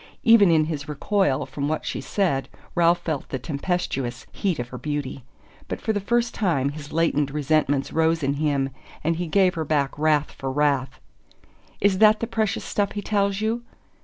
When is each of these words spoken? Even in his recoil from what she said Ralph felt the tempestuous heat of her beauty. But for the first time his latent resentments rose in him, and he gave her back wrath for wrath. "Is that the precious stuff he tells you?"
Even 0.23 0.49
in 0.49 0.65
his 0.65 0.89
recoil 0.89 1.45
from 1.45 1.67
what 1.67 1.85
she 1.85 2.01
said 2.01 2.49
Ralph 2.73 3.01
felt 3.03 3.29
the 3.29 3.37
tempestuous 3.37 4.25
heat 4.31 4.57
of 4.57 4.69
her 4.69 4.79
beauty. 4.79 5.23
But 5.67 5.79
for 5.79 5.93
the 5.93 5.99
first 5.99 6.33
time 6.33 6.69
his 6.69 6.91
latent 6.91 7.29
resentments 7.29 7.93
rose 7.93 8.23
in 8.23 8.33
him, 8.33 8.71
and 9.03 9.17
he 9.17 9.27
gave 9.27 9.53
her 9.53 9.63
back 9.63 9.95
wrath 9.99 10.31
for 10.31 10.51
wrath. 10.51 10.99
"Is 11.79 11.99
that 11.99 12.19
the 12.19 12.25
precious 12.25 12.63
stuff 12.63 12.93
he 12.93 13.03
tells 13.03 13.41
you?" 13.41 13.61